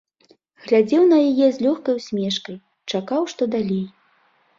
Глядзеў 0.69 1.03
на 1.09 1.17
яе 1.29 1.49
з 1.57 1.65
лёгкай 1.65 1.93
усмешкай, 1.99 2.57
чакаў, 2.95 3.21
што 3.35 3.49
далей. 3.57 3.85